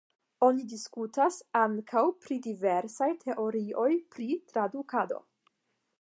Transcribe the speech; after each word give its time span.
Oni 0.45 0.63
diskutas 0.69 1.37
ankaŭ 1.59 2.03
pri 2.25 2.39
diversaj 2.47 3.11
teorioj 3.27 3.89
pri 4.17 4.31
tradukado. 4.53 5.25